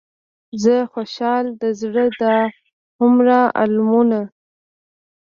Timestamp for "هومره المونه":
2.99-4.21